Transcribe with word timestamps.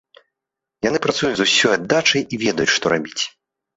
Яны 0.87 1.01
працуюць 1.05 1.37
з 1.41 1.47
усёй 1.47 1.71
аддачай 1.75 2.21
і 2.33 2.43
ведаюць, 2.45 2.75
што 2.77 2.85
рабіць. 2.95 3.19